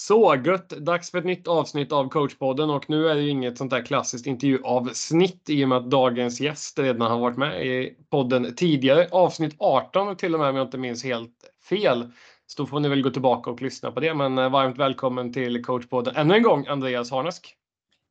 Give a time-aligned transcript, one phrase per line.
[0.00, 0.68] Så gött!
[0.68, 3.84] Dags för ett nytt avsnitt av coachpodden och nu är det ju inget sånt där
[3.84, 9.08] klassiskt intervjuavsnitt i och med att dagens gäst redan har varit med i podden tidigare.
[9.10, 12.12] Avsnitt 18 till och med om jag inte minns helt fel.
[12.46, 14.14] Så då får ni väl gå tillbaka och lyssna på det.
[14.14, 17.56] Men eh, varmt välkommen till coachpodden ännu en gång Andreas Harnesk.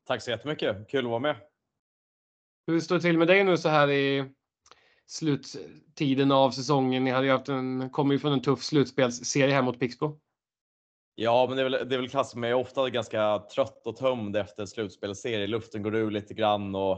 [0.07, 0.89] Tack så jättemycket!
[0.89, 1.35] Kul att vara med.
[2.67, 4.25] Hur står det till med dig nu så här i
[5.07, 7.03] sluttiden av säsongen?
[7.03, 10.19] Ni hade ju haft en, kommer ju från en tuff slutspelsserie här mot Pixbo.
[11.21, 12.35] Ja, men det är väl, det är väl klassiskt.
[12.35, 15.47] Men jag är ofta ganska trött och tömd efter slutspelsserie.
[15.47, 16.91] Luften går ur lite grann och,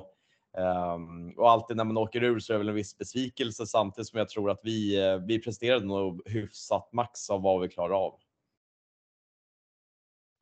[0.94, 4.08] um, och alltid när man åker ur så är det väl en viss besvikelse samtidigt
[4.08, 8.06] som jag tror att vi, eh, vi presterade nog hyfsat max av vad vi klarar
[8.06, 8.20] av.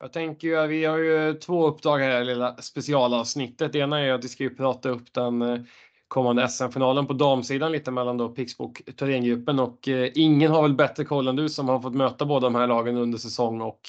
[0.00, 3.72] Jag tänker ju, att vi har ju två uppdrag här i det lilla specialavsnittet.
[3.72, 5.60] Det ena är att vi ska ju prata upp den eh,
[6.10, 10.74] kommande SM-finalen på damsidan lite mellan då Pixbo och Thorengruppen och eh, ingen har väl
[10.74, 13.80] bättre koll än du som har fått möta båda de här lagen under säsong och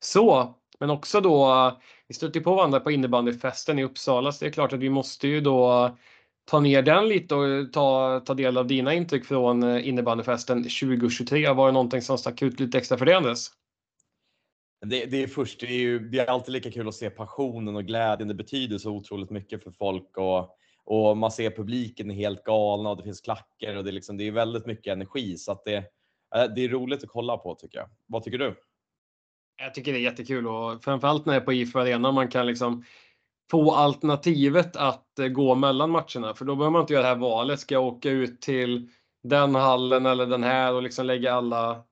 [0.00, 0.54] så.
[0.78, 1.72] Men också då, eh,
[2.08, 5.28] vi stötte på varandra på innebandyfesten i Uppsala så det är klart att vi måste
[5.28, 5.92] ju då eh,
[6.44, 11.52] ta ner den lite och eh, ta, ta del av dina intryck från innebandyfesten 2023.
[11.52, 13.50] Var det någonting som stack ut lite extra för dig Andres?
[14.86, 17.76] Det, det, är först, det är ju det är alltid lika kul att se passionen
[17.76, 18.28] och glädjen.
[18.28, 22.90] Det betyder så otroligt mycket för folk och och man ser publiken är helt galna
[22.90, 25.64] och det finns klacker och det är, liksom, det är väldigt mycket energi så att
[25.64, 25.76] det,
[26.34, 27.88] eh, det är roligt att kolla på tycker jag.
[28.06, 28.54] Vad tycker du?
[29.56, 32.46] Jag tycker det är jättekul och framförallt när det är på IFU Arena man kan
[32.46, 32.84] liksom
[33.50, 37.16] få alternativet att eh, gå mellan matcherna för då behöver man inte göra det här
[37.16, 37.60] valet.
[37.60, 38.88] Ska jag åka ut till
[39.22, 41.84] den hallen eller den här och liksom lägga alla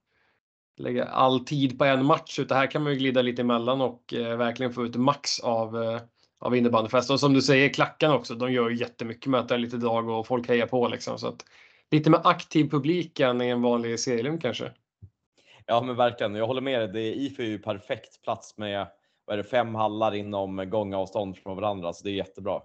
[0.76, 2.38] lägga all tid på en match.
[2.38, 5.82] Utan här kan man ju glida lite emellan och eh, verkligen få ut max av
[5.82, 6.00] eh,
[6.42, 7.10] av innebandyfest.
[7.10, 8.34] Och som du säger, klackarna också.
[8.34, 11.18] De gör ju jättemycket med att det är lite drag och folk hejar på liksom.
[11.18, 11.44] Så att,
[11.90, 14.72] lite mer aktiv publik än i en vanlig serielum kanske.
[15.66, 16.34] Ja, men verkligen.
[16.34, 16.88] Jag håller med dig.
[16.88, 18.86] Det IFU är ju perfekt plats med
[19.24, 22.60] vad är det, fem hallar inom gångavstånd från varandra, så det är jättebra.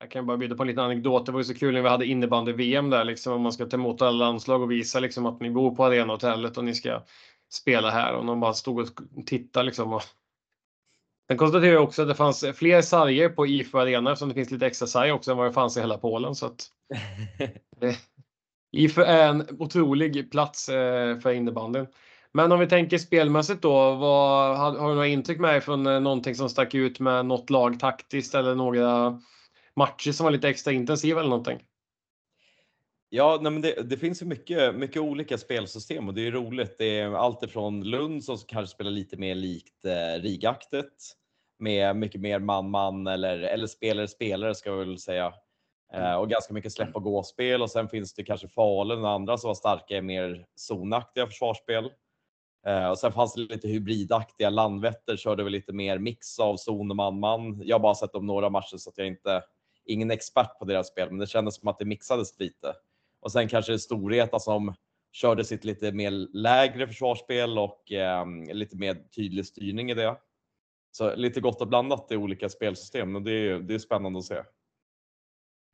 [0.00, 1.26] Jag kan bara bjuda på en liten anekdot.
[1.26, 3.76] Det var ju så kul när vi hade innebandy-VM där, liksom, om man ska ta
[3.76, 7.02] emot alla landslag och visa liksom, att ni bor på arenahotellet och ni ska
[7.52, 8.14] spela här.
[8.14, 8.88] Och de bara stod och
[9.26, 10.02] tittade liksom, och
[11.28, 14.50] Sen konstaterar jag också att det fanns fler sarger på IFU Arena eftersom det finns
[14.50, 16.34] lite extra sarg också än vad det fanns i hela Polen.
[16.34, 16.68] Så att,
[18.72, 21.86] IFU är en otrolig plats eh, för innebandyn.
[22.32, 25.86] Men om vi tänker spelmässigt då, vad, har, har du några intryck med dig från
[25.86, 29.20] eh, någonting som stack ut med något lag taktiskt eller några
[29.76, 31.62] matcher som var lite extra intensiva eller någonting?
[33.16, 36.78] Ja, nej, men det, det, finns ju mycket, mycket olika spelsystem och det är roligt.
[36.78, 40.92] Det är allt ifrån Lund som kanske spelar lite mer likt eh, rigaktet
[41.58, 45.34] med mycket mer man-man eller, eller spelare-spelare ska jag väl säga.
[45.92, 49.38] Eh, och ganska mycket släpp och gå-spel och sen finns det kanske Falun och andra
[49.38, 51.90] som var starka i mer zonaktiga försvarsspel.
[52.66, 54.50] Eh, och sen fanns det lite hybridaktiga.
[54.50, 57.60] Landvetter körde väl lite mer mix av zon och man-man.
[57.64, 59.42] Jag har bara sett dem några matcher så att jag inte
[59.84, 62.74] ingen expert på deras spel, men det kändes som att det mixades lite.
[63.24, 64.74] Och sen kanske Storvreta som
[65.12, 70.16] körde sitt lite mer lägre försvarsspel och eh, lite mer tydlig styrning i det.
[70.90, 74.24] Så lite gott och blandat i olika spelsystem och det är, det är spännande att
[74.24, 74.42] se.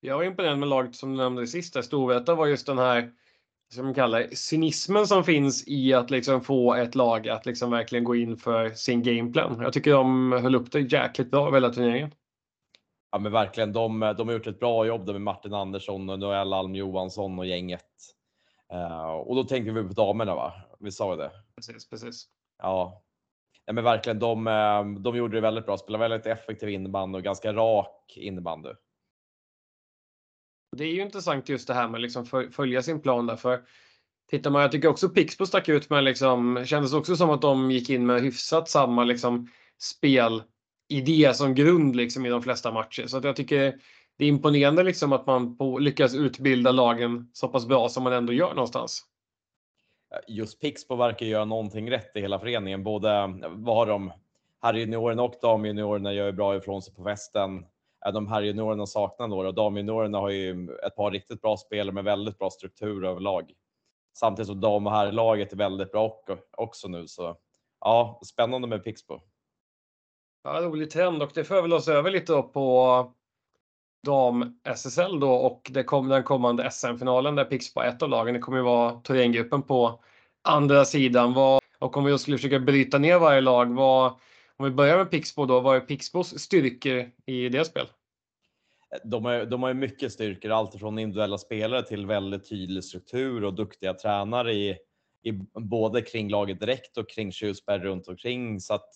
[0.00, 1.84] Jag var imponerad med laget som du nämnde sist.
[1.84, 3.12] Storvreta var just den här
[3.72, 8.05] som man kallar cynismen som finns i att liksom få ett lag att liksom verkligen
[8.05, 9.60] gå in för sin gameplan.
[9.60, 12.10] Jag tycker de höll upp det jäkligt bra över hela turneringen.
[13.10, 16.19] Ja men verkligen, de, de har gjort ett bra jobb där med Martin Andersson och
[16.19, 17.87] Noel Alm Johansson och gänget.
[18.72, 20.53] Uh, och då tänkte vi på damerna va?
[20.81, 21.31] Vi sa ju det.
[21.56, 22.28] Precis, precis.
[22.59, 23.03] Ja.
[23.66, 25.76] ja men verkligen, de, eh, de gjorde det väldigt bra.
[25.76, 28.71] Spelade väldigt effektiv innebandy och ganska rak innebandy.
[30.77, 33.37] Det är ju intressant just det här med liksom följa sin plan där.
[33.37, 33.65] För
[34.31, 37.71] tittar man, jag tycker också Pixbo stack ut med liksom, kändes också som att de
[37.71, 40.42] gick in med hyfsat samma liksom spel
[40.93, 43.06] idé som grund liksom i de flesta matcher.
[43.06, 43.81] Så att jag tycker
[44.17, 48.12] det är imponerande liksom att man på, lyckas utbilda lagen så pass bra som man
[48.12, 49.03] ändå gör någonstans.
[50.28, 52.84] Just Pixbo verkar göra någonting rätt i hela föreningen.
[52.84, 53.09] Både
[53.49, 54.13] vad har de?
[54.63, 57.65] Herrjuniorerna och damjuniorerna gör ju bra ifrån sig på västen.
[58.13, 62.39] De herrjuniorerna saknar några och damjuniorerna har ju ett par riktigt bra spelare med väldigt
[62.39, 63.53] bra struktur överlag.
[64.13, 66.22] Samtidigt som dam och herrlaget är väldigt bra
[66.57, 67.37] också nu så
[67.81, 69.21] ja, spännande med Pixbo.
[70.45, 73.15] Ja, rolig trend och det för väl oss över lite då på
[74.07, 78.34] dam-SSL då och det kom, den kommande SM-finalen där Pixbo är ett av lagen.
[78.34, 80.01] Det kommer ju vara Thorengruppen på
[80.42, 81.34] andra sidan.
[81.34, 84.13] Vad, och om vi skulle försöka bryta ner varje lag, vad,
[84.57, 87.87] om vi börjar med Pixbo då, vad är Pixbos styrkor i det spel?
[89.04, 93.45] De har, de har ju mycket styrkor, allt från individuella spelare till väldigt tydlig struktur
[93.45, 94.77] och duktiga tränare i,
[95.22, 98.60] i, både kring laget direkt och kring Tjusberg runt omkring.
[98.60, 98.89] Så att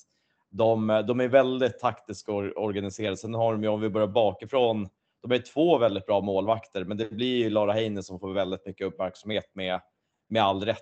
[0.57, 3.17] de, de är väldigt taktiskt organiserade.
[3.17, 4.89] Sen har de ju, om vi börjar bakifrån,
[5.23, 8.67] de är två väldigt bra målvakter, men det blir ju Lara Heine som får väldigt
[8.67, 9.81] mycket uppmärksamhet med,
[10.29, 10.81] med all rätt.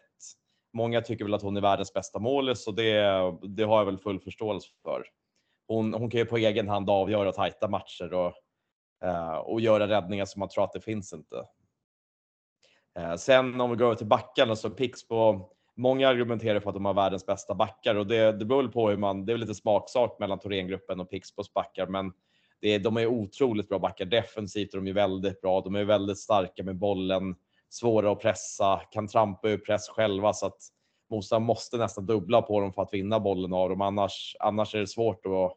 [0.72, 3.02] Många tycker väl att hon är världens bästa målis och det,
[3.42, 5.04] det har jag väl full förståelse för.
[5.68, 8.32] Hon, hon kan ju på egen hand avgöra tajta matcher och,
[9.04, 11.46] eh, och göra räddningar som man tror att det finns inte.
[12.98, 16.74] Eh, sen om vi går över till backarna så pix på många argumenterar för att
[16.74, 19.34] de har världens bästa backar och det, det beror väl på hur man, det är
[19.34, 22.12] väl lite smaksak mellan Thorengruppen och Pixbos backar, men
[22.60, 24.04] det är, de är otroligt bra backar.
[24.04, 25.60] Defensivt är de ju väldigt bra.
[25.60, 27.34] De är väldigt starka med bollen,
[27.68, 30.58] svåra att pressa, kan trampa ur press själva så att
[31.10, 33.80] motståndaren måste nästan dubbla på dem för att vinna bollen av dem.
[33.80, 35.56] Annars, annars är det svårt att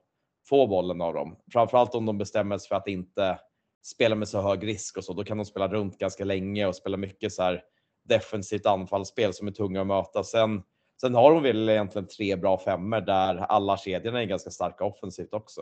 [0.49, 1.35] få bollen av dem.
[1.51, 3.39] Framförallt om de bestämmer sig för att inte
[3.83, 5.13] spela med så hög risk och så.
[5.13, 7.63] Då kan de spela runt ganska länge och spela mycket så här
[8.05, 10.23] defensivt anfallsspel som är tunga att möta.
[10.23, 10.63] Sen,
[11.01, 15.33] sen har de väl egentligen tre bra femmer där alla kedjorna är ganska starka offensivt
[15.33, 15.61] också.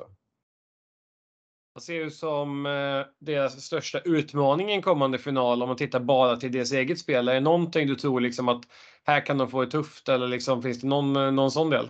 [1.73, 5.99] Jag ser ju som eh, deras största utmaning i en kommande final om man tittar
[5.99, 7.27] bara till deras eget spel.
[7.27, 8.61] Är det någonting du tror liksom att
[9.03, 11.89] här kan de få det tufft eller liksom, finns det någon, eh, någon sån del?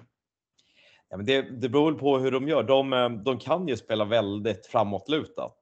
[1.09, 2.63] Ja, men det, det beror på hur de gör.
[2.63, 5.57] De, eh, de kan ju spela väldigt framåtlutat,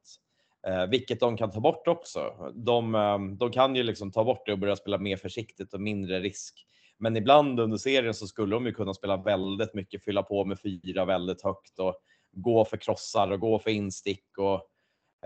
[0.67, 2.51] eh, vilket de kan ta bort också.
[2.53, 5.81] De, ehm, de kan ju liksom ta bort det och börja spela mer försiktigt och
[5.81, 6.67] mindre risk.
[6.97, 10.59] Men ibland under serien så skulle de ju kunna spela väldigt mycket, fylla på med
[10.59, 11.95] fyra väldigt högt och
[12.31, 14.69] gå för krossar och gå för instick och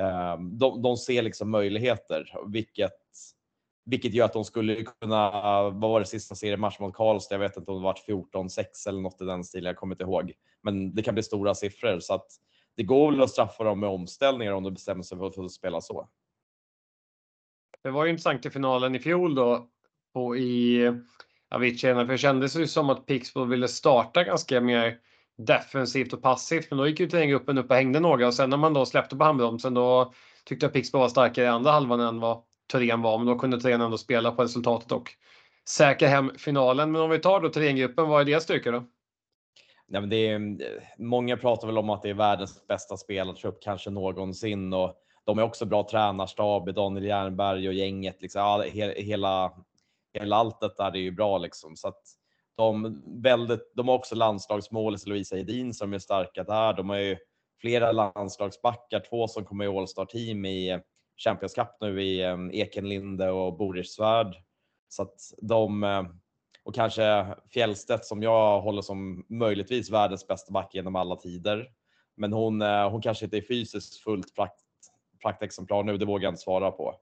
[0.03, 2.93] eh, de, de ser liksom möjligheter, vilket
[3.85, 5.31] vilket gör att de skulle kunna,
[5.69, 7.35] vad var det sista seriematch mot Karlstad?
[7.35, 10.03] Jag vet inte om det var 14-6 eller något i den stilen, jag kommer inte
[10.03, 10.33] ihåg.
[10.61, 12.27] Men det kan bli stora siffror så att
[12.75, 15.81] det går väl att straffa dem med omställningar om de bestämmer sig för att spela
[15.81, 16.09] så.
[17.83, 19.67] Det var ju intressant i finalen i fjol då
[20.13, 20.91] på i
[21.49, 24.97] Avicii, för det kändes ju som att Pixbo ville starta ganska mer
[25.37, 26.67] defensivt och passivt.
[26.69, 29.15] Men då gick ju gruppen upp och hängde några och sen när man då släppte
[29.15, 30.13] på handbromsen då
[30.45, 33.17] tyckte jag Pixbo var starkare i andra halvan än vad Thorén var.
[33.17, 35.11] Men då kunde Thorén ändå spela på resultatet och
[35.67, 36.91] säkra hem finalen.
[36.91, 38.83] Men om vi tar då Thorengruppen, vad är deras styrka då?
[39.87, 43.61] Ja, men det är, eh, många pratar väl om att det är världens bästa spelartrupp
[43.61, 48.21] kanske någonsin och de är också bra tränarstab, Daniel Jernberg och gänget.
[48.21, 48.63] Liksom, ja,
[48.95, 49.53] hela,
[50.13, 51.75] hela allt där är ju bra liksom.
[51.75, 52.01] Så att,
[52.57, 56.73] de, väldigt, de har också landslagsmålis Lovisa Hedin som är starka där.
[56.73, 57.17] De har ju
[57.61, 60.79] flera landslagsbackar, två som kommer i All-star team i eh,
[61.17, 64.35] Champions Cup nu i eh, Ekenlinde och Boris Svärd.
[64.89, 65.83] Så att de
[66.65, 71.69] och kanske Fjällstedt som jag håller som möjligtvis världens bästa back genom alla tider.
[72.15, 74.61] Men hon, eh, hon kanske inte är fysiskt fullt prakt,
[75.21, 76.95] praktexemplar nu, det vågar jag inte svara på.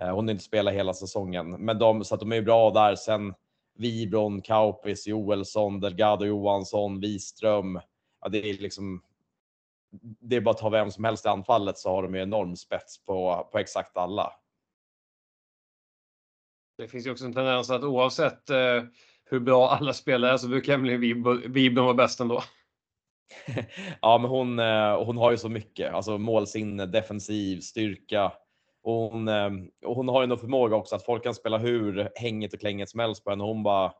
[0.00, 2.94] Eh, hon har inte spelat hela säsongen, men de, så att de är bra där.
[2.94, 3.34] Sen
[3.78, 7.80] Vibron, Kaupis, Joelsson, Delgado Johansson, Wiström.
[8.20, 9.02] Ja, det är liksom.
[10.00, 12.56] Det är bara att ta vem som helst i anfallet så har de ju enorm
[12.56, 14.32] spets på, på exakt alla.
[16.78, 18.82] Det finns ju också en tendens att oavsett eh,
[19.24, 21.14] hur bra alla spelare är så brukar Emelie
[21.48, 22.42] Wibben vara bäst ändå.
[24.00, 28.32] ja, men hon, eh, hon har ju så mycket, alltså målsinne, defensiv, styrka,
[28.84, 29.50] och hon, eh,
[29.86, 32.90] och hon har ju någon förmåga också att folk kan spela hur hängigt och klängigt
[32.90, 33.44] som helst på henne.
[33.44, 33.92] Hon bara,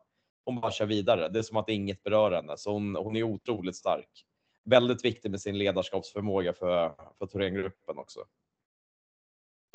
[0.45, 1.29] hon bara kör vidare.
[1.29, 2.57] Det är som att inget berör henne.
[2.57, 4.25] Så hon, hon är otroligt stark.
[4.65, 8.21] Väldigt viktig med sin ledarskapsförmåga för, för Thorengruppen också.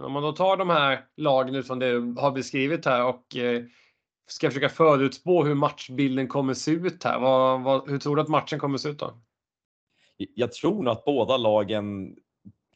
[0.03, 3.63] Om man då tar de här lagen utifrån det du har beskrivit här och eh,
[4.27, 7.19] ska försöka förutspå hur matchbilden kommer se ut här.
[7.19, 9.21] Vad, vad, hur tror du att matchen kommer se ut då?
[10.17, 12.15] Jag tror nog att båda lagen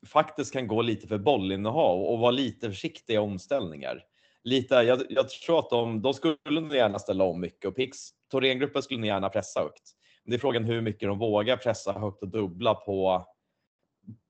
[0.06, 4.04] faktiskt kan gå lite för bollinnehav och vara lite försiktiga i omställningar.
[4.44, 7.98] Lite, jag, jag tror att de, de skulle nog gärna ställa om mycket och Pix,
[8.32, 9.92] Thorengruppen skulle nog gärna pressa högt.
[10.24, 13.26] Men det är frågan hur mycket de vågar pressa högt och dubbla på,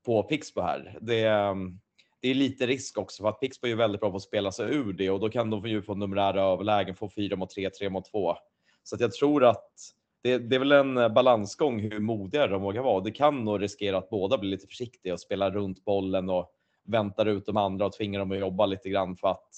[0.06, 0.98] på Pixbo här.
[1.00, 1.80] Det, ehm,
[2.24, 4.74] det är lite risk också för att Pixbo är väldigt bra på att spela sig
[4.74, 7.90] ur det och då kan de ju få numerära överlägen, få 4 mot 3, 3
[7.90, 8.36] mot 2.
[8.82, 9.70] Så att jag tror att
[10.22, 13.00] det, det, är väl en eh, balansgång hur modiga de vågar vara.
[13.00, 16.52] Det kan nog riskera att båda blir lite försiktiga och spelar runt bollen och
[16.84, 19.50] väntar ut de andra och tvingar dem att jobba lite grann för att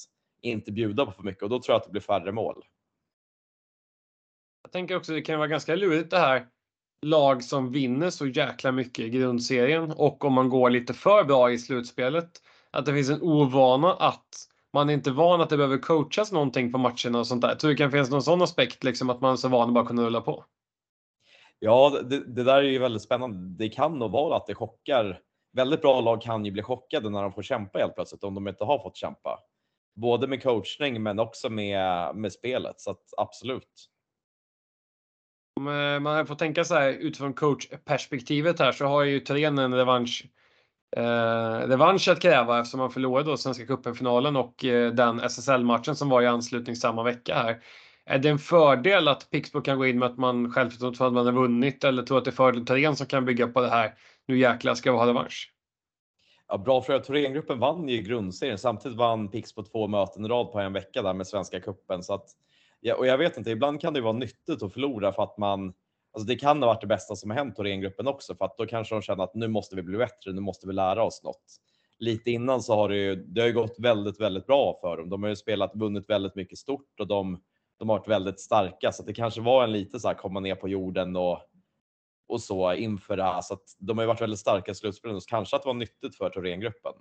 [0.42, 2.64] inte bjuda på för mycket och då tror jag att det blir färre mål.
[4.62, 6.46] Jag tänker också det kan vara ganska lurigt det här
[7.02, 11.52] lag som vinner så jäkla mycket i grundserien och om man går lite för bra
[11.52, 12.40] i slutspelet.
[12.76, 14.28] Att det finns en ovana att
[14.73, 17.54] man är inte van att det behöver coachas någonting på matcherna och sånt där.
[17.54, 19.75] tror du det kan finnas någon sån aspekt liksom att man är så van att
[19.75, 20.45] bara kunna rulla på?
[21.59, 23.64] Ja, det, det, där är ju väldigt spännande.
[23.64, 25.21] Det kan nog vara att det chockar.
[25.52, 28.49] Väldigt bra lag kan ju bli chockade när de får kämpa helt plötsligt om de
[28.49, 29.38] inte har fått kämpa.
[29.95, 32.80] både med coachning men också med, med spelet.
[32.80, 33.88] Så att absolut.
[35.61, 39.75] Om eh, man får tänka så här utifrån coachperspektivet här så har ju Thorén en
[39.75, 40.26] revansch
[40.96, 46.08] eh, revansch att kräva eftersom man förlorade då Svenska cupen-finalen och eh, den SSL-matchen som
[46.08, 47.60] var i anslutning samma vecka här.
[48.06, 51.12] Är det en fördel att Pixbo kan gå in med att man självförtroende för att
[51.12, 53.68] man har vunnit eller tror att det är fördel Thorén som kan bygga på det
[53.68, 53.94] här?
[54.26, 55.52] Nu jäklar ska vi ha revansch.
[56.48, 58.58] Ja, bra fråga, Thorengruppen vann ju grundserien.
[58.58, 62.02] Samtidigt vann Pixbo två möten i rad på en vecka där med Svenska cupen.
[62.02, 62.26] Så att,
[62.80, 65.72] ja, och jag vet inte, ibland kan det vara nyttigt att förlora för att man
[66.16, 68.66] Alltså det kan ha varit det bästa som har hänt Thorengruppen också för att då
[68.66, 71.61] kanske de känner att nu måste vi bli bättre, nu måste vi lära oss något.
[71.99, 75.08] Lite innan så har det ju, det har ju gått väldigt, väldigt bra för dem.
[75.08, 77.42] De har ju spelat, vunnit väldigt mycket stort och de,
[77.78, 80.54] de har varit väldigt starka så det kanske var en lite så här komma ner
[80.54, 81.40] på jorden och
[82.28, 83.40] och så inför det här.
[83.40, 85.75] Så att de har ju varit väldigt starka i slutspelet så kanske att det var
[85.75, 86.92] nyttigt för Thorengruppen.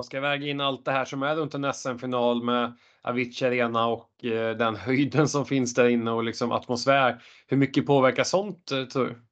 [0.00, 3.86] Man ska väga in allt det här som är runt en SM-final med Avicii Arena
[3.86, 7.22] och eh, den höjden som finns där inne och liksom atmosfär.
[7.46, 9.22] Hur mycket påverkar sånt eh, tror du?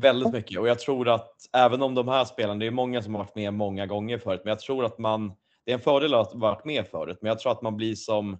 [0.00, 3.14] Väldigt mycket och jag tror att även om de här spelarna, det är många som
[3.14, 5.32] har varit med många gånger förut, men jag tror att man,
[5.64, 7.94] det är en fördel att ha varit med förut, men jag tror att man blir
[7.94, 8.38] som,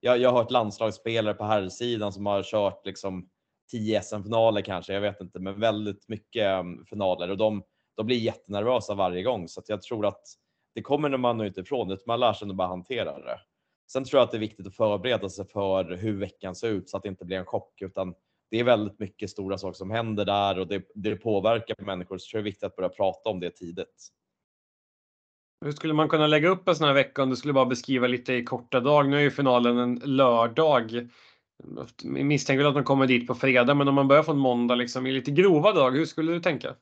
[0.00, 3.28] jag, jag har hört landslagsspelare på här sidan som har kört liksom
[3.70, 7.62] 10 SM-finaler kanske, jag vet inte, men väldigt mycket ehm, finaler och de,
[7.96, 10.22] de blir jättenervösa varje gång så att jag tror att
[10.74, 13.40] det kommer man nog inte ifrån, utan man lär sig nog bara hantera det.
[13.92, 16.90] Sen tror jag att det är viktigt att förbereda sig för hur veckan ser ut
[16.90, 18.14] så att det inte blir en chock, utan
[18.50, 22.18] det är väldigt mycket stora saker som händer där och det, det påverkar människor.
[22.18, 24.08] Så jag det är viktigt att börja prata om det tidigt.
[25.64, 28.06] Hur skulle man kunna lägga upp en sån här vecka om du skulle bara beskriva
[28.06, 29.08] lite i korta drag?
[29.08, 31.08] Nu är ju finalen en lördag.
[32.02, 35.06] Jag misstänker att de kommer dit på fredag, men om man börjar från måndag liksom,
[35.06, 36.74] i lite grova drag, hur skulle du tänka?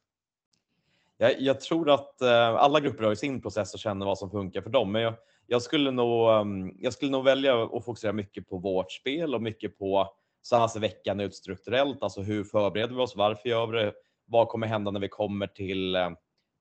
[1.22, 4.62] Jag, jag tror att eh, alla grupper har sin process och känner vad som funkar
[4.62, 4.92] för dem.
[4.92, 5.14] Men jag,
[5.46, 9.42] jag, skulle nog, um, jag skulle nog välja att fokusera mycket på vårt spel och
[9.42, 10.08] mycket på
[10.42, 12.02] så här ser veckan ut strukturellt.
[12.02, 13.16] Alltså hur förbereder vi oss?
[13.16, 13.92] Varför gör vi det?
[14.26, 16.10] Vad kommer hända när vi kommer till, eh,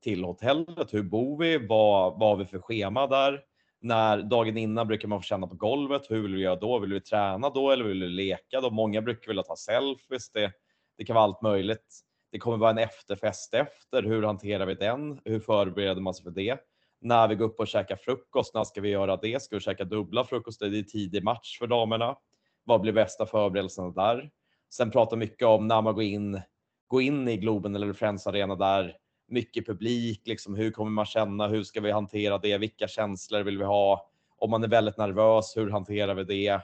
[0.04, 0.94] till hotellet?
[0.94, 1.58] Hur bor vi?
[1.58, 3.42] Vad, vad har vi för schema där?
[3.82, 6.02] när dagen innan brukar man få känna på golvet.
[6.10, 6.80] Hur vill vi göra då?
[6.80, 8.70] Vill vi träna då eller vill vi leka då?
[8.70, 10.32] Många brukar vilja ta selfies.
[10.32, 10.52] Det,
[10.98, 12.09] det kan vara allt möjligt.
[12.32, 14.04] Det kommer vara en efterfest efter.
[14.04, 15.20] Hur hanterar vi den?
[15.26, 16.58] Hur förbereder man sig för det?
[17.02, 19.42] När vi går upp och käkar frukost, när ska vi göra det?
[19.42, 20.70] Ska vi käka dubbla frukoster?
[20.70, 22.18] Det är tidig match för damerna.
[22.64, 24.30] Vad blir bästa förberedelserna där?
[24.74, 26.42] Sen prata mycket om när man går in,
[26.88, 28.98] går in i Globen eller Friends Arena där
[29.30, 31.48] mycket publik, liksom hur kommer man känna?
[31.48, 32.58] Hur ska vi hantera det?
[32.58, 34.10] Vilka känslor vill vi ha?
[34.38, 36.62] Om man är väldigt nervös, hur hanterar vi det?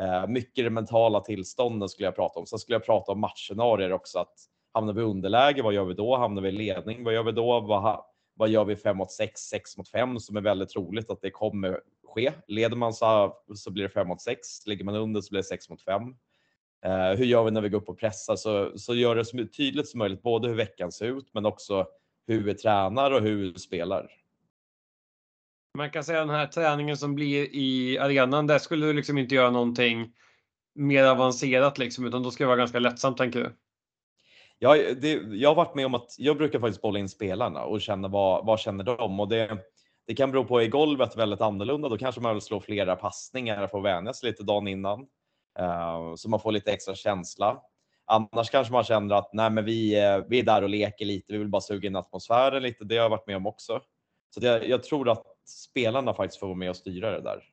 [0.00, 2.46] Eh, mycket det mentala tillståndet skulle jag prata om.
[2.46, 4.18] Sen skulle jag prata om matchscenarier också.
[4.18, 4.34] Att
[4.72, 6.16] hamnar vi i underläge, vad gör vi då?
[6.16, 7.60] Hamnar vi i ledning, vad gör vi då?
[7.60, 11.20] Vad, vad gör vi 5 mot 6, 6 mot 5 som är väldigt troligt att
[11.20, 11.80] det kommer
[12.14, 12.32] ske.
[12.46, 14.66] Leder man så, så blir det 5 mot 6.
[14.66, 16.02] Ligger man under så blir det 6 mot 5.
[16.84, 18.36] Eh, hur gör vi när vi går upp och pressar?
[18.36, 21.86] Så, så gör det så tydligt som möjligt, både hur veckan ser ut, men också
[22.26, 24.10] hur vi tränar och hur vi spelar.
[25.78, 29.34] Man kan säga den här träningen som blir i arenan, där skulle du liksom inte
[29.34, 30.12] göra någonting
[30.74, 33.52] mer avancerat liksom, utan då ska det vara ganska lättsamt tänker du?
[34.62, 37.80] Jag, det, jag har varit med om att jag brukar faktiskt bolla in spelarna och
[37.80, 39.20] känna vad, vad känner de?
[39.20, 39.58] Och det,
[40.06, 41.88] det kan bero på i golvet väldigt annorlunda.
[41.88, 45.00] Då kanske man vill slå flera passningar för att vänja sig lite dagen innan.
[45.60, 47.62] Uh, så man får lite extra känsla.
[48.04, 51.32] Annars kanske man känner att nej, men vi, eh, vi är där och leker lite.
[51.32, 52.84] Vi vill bara suga in atmosfären lite.
[52.84, 53.80] Det har jag varit med om också.
[54.34, 57.44] Så jag, jag tror att spelarna faktiskt får vara med och styra det där.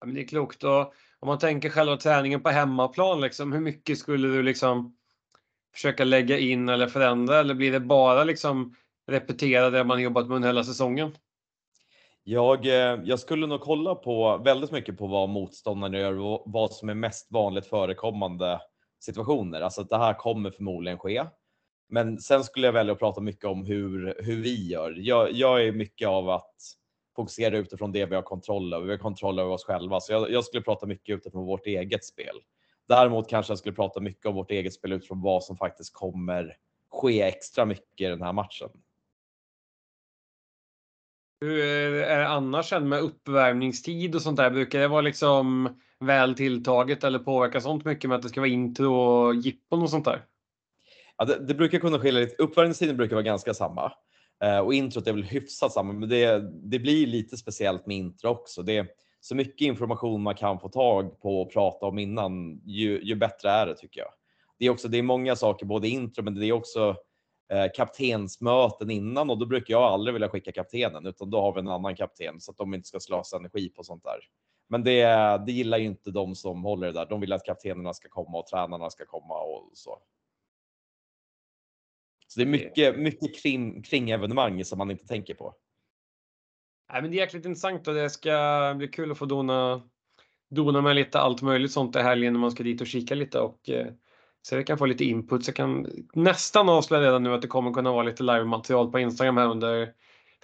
[0.00, 0.64] Ja, men det är klokt.
[0.64, 4.96] Och om man tänker själva träningen på hemmaplan, liksom, hur mycket skulle du liksom
[5.74, 7.38] försöka lägga in eller förändra?
[7.38, 8.74] Eller blir det bara liksom
[9.06, 11.12] repetera det man jobbat med under hela säsongen?
[12.24, 16.72] Jag, eh, jag skulle nog kolla på väldigt mycket på vad motståndarna gör och vad
[16.72, 18.60] som är mest vanligt förekommande
[19.00, 19.60] situationer.
[19.60, 21.24] Alltså att det här kommer förmodligen ske.
[21.88, 24.94] Men sen skulle jag välja att prata mycket om hur, hur vi gör.
[24.98, 26.54] Jag, jag är mycket av att
[27.16, 28.84] fokusera utifrån det vi har kontroll över.
[28.86, 32.04] Vi har kontroll över oss själva, så jag, jag skulle prata mycket utifrån vårt eget
[32.04, 32.36] spel.
[32.90, 36.56] Däremot kanske jag skulle prata mycket om vårt eget spel utifrån vad som faktiskt kommer
[36.90, 38.68] ske extra mycket i den här matchen.
[41.40, 44.50] Hur är det annars med uppvärmningstid och sånt där?
[44.50, 48.50] Brukar det vara liksom väl tilltaget eller påverkar sånt mycket med att det ska vara
[48.50, 50.24] intro och jippon och sånt där?
[51.16, 52.42] Ja, det, det brukar kunna skilja lite.
[52.42, 53.92] Uppvärmningstiden brukar vara ganska samma
[54.44, 58.28] eh, och introt är väl hyfsat samma, men det, det blir lite speciellt med intro
[58.28, 58.62] också.
[58.62, 58.86] Det
[59.20, 63.50] så mycket information man kan få tag på och prata om innan, ju, ju bättre
[63.50, 64.10] är det tycker jag.
[64.58, 66.96] Det är också, det är många saker, både intro, men det är också
[67.52, 71.60] eh, kaptensmöten innan och då brukar jag aldrig vilja skicka kaptenen utan då har vi
[71.60, 74.18] en annan kapten så att de inte ska slösa energi på sånt där.
[74.68, 75.04] Men det,
[75.46, 77.06] det gillar ju inte de som håller det där.
[77.06, 79.98] De vill att kaptenerna ska komma och tränarna ska komma och så.
[82.26, 85.54] Så det är mycket, mycket kring, kring evenemang som man inte tänker på.
[86.92, 89.82] Nej, men det är jäkligt intressant och det ska bli kul att få dona,
[90.50, 93.40] dona med lite allt möjligt sånt i helgen när man ska dit och kika lite
[93.40, 93.86] och eh,
[94.42, 95.44] så vi kan få lite input.
[95.44, 98.98] Så jag kan nästan avslöja redan nu att det kommer kunna vara lite live-material på
[98.98, 99.92] Instagram här under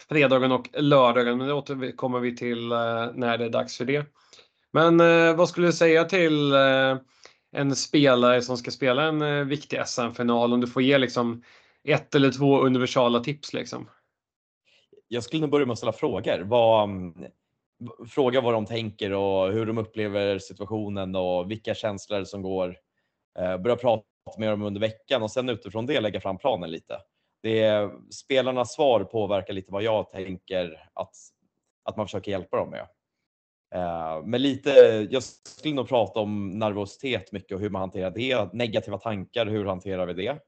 [0.09, 1.39] fredagen och lördagen.
[1.39, 4.07] Men det återkommer vi till eh, när det är dags för det.
[4.73, 6.97] Men eh, vad skulle du säga till eh,
[7.53, 11.43] en spelare som ska spela en eh, viktig SM-final om du får ge liksom
[11.85, 13.89] ett eller två universala tips liksom?
[15.09, 16.39] Jag skulle nog börja med att ställa frågor.
[16.39, 17.15] Vad, mm,
[18.09, 22.77] fråga vad de tänker och hur de upplever situationen och vilka känslor som går.
[23.39, 24.05] Eh, börja prata
[24.39, 26.99] med dem under veckan och sen utifrån det lägga fram planen lite.
[27.43, 31.15] Det är, spelarnas svar påverkar lite vad jag tänker att,
[31.85, 32.89] att man försöker hjälpa dem med.
[33.75, 34.71] Eh, men lite,
[35.11, 38.53] jag skulle nog prata om nervositet mycket och hur man hanterar det.
[38.53, 40.39] Negativa tankar, hur hanterar vi det?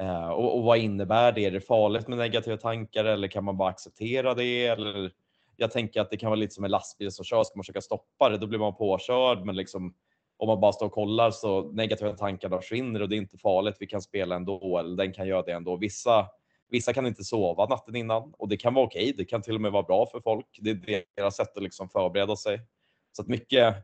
[0.00, 1.44] Eh, och, och, vad innebär det?
[1.44, 4.66] Är det farligt med negativa tankar eller kan man bara acceptera det?
[4.66, 5.12] Eller,
[5.56, 7.80] jag tänker att det kan vara lite som en lastbil som kör, ska man försöka
[7.80, 9.44] stoppa det, då blir man påkörd.
[9.44, 9.94] Men liksom,
[10.36, 13.76] om man bara står och kollar så negativa tankar försvinner och det är inte farligt.
[13.80, 15.76] Vi kan spela ändå, eller den kan göra det ändå.
[15.76, 16.26] Vissa
[16.70, 19.02] Vissa kan inte sova natten innan och det kan vara okej.
[19.02, 19.12] Okay.
[19.12, 20.46] Det kan till och med vara bra för folk.
[20.60, 22.60] Det är deras sätt att liksom förbereda sig.
[23.12, 23.74] Så att mycket,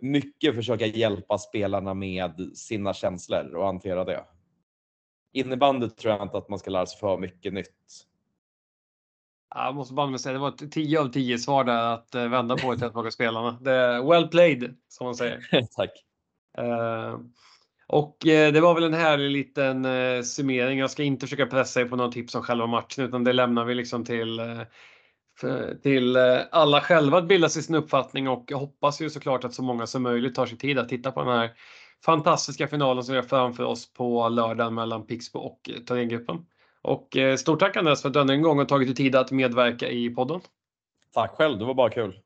[0.00, 4.24] mycket försöka hjälpa spelarna med sina känslor och hantera det.
[5.34, 8.04] Innebandy tror jag inte att man ska lära sig för mycket nytt.
[9.54, 12.56] Jag måste bara säga, det var ett 10 av 10 svar där att eh, vända
[12.56, 13.58] på att fråga spelarna.
[13.60, 15.40] Det är well played, som man säger.
[15.76, 15.90] Tack.
[16.58, 17.20] Uh,
[17.86, 19.86] och eh, det var väl en härlig liten
[20.24, 20.78] summering.
[20.78, 23.64] Jag ska inte försöka pressa er på någon tips om själva matchen utan det lämnar
[23.64, 24.40] vi liksom till
[25.82, 26.16] till
[26.50, 29.86] alla själva att bilda sig sin uppfattning och jag hoppas ju såklart att så många
[29.86, 31.50] som möjligt tar sig tid att titta på den här
[32.04, 36.46] fantastiska finalen som vi har framför oss på lördagen mellan Pixbo och eh, Thorengruppen.
[36.82, 39.16] Och eh, stort tack Andreas för att du ännu en gång har tagit dig tid
[39.16, 40.40] att medverka i podden.
[41.14, 42.20] Tack själv, det var bara kul.